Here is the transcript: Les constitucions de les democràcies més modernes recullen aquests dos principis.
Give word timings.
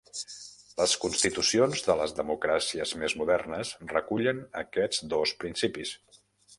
Les 0.79 0.95
constitucions 1.03 1.83
de 1.89 1.97
les 2.01 2.15
democràcies 2.21 2.95
més 3.05 3.17
modernes 3.23 3.75
recullen 3.95 4.45
aquests 4.67 5.07
dos 5.17 5.39
principis. 5.47 5.97